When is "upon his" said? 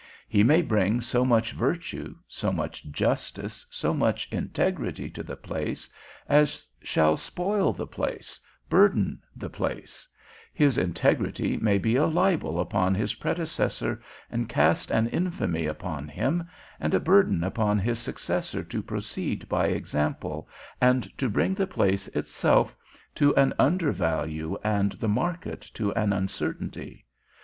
12.59-13.13, 17.43-17.99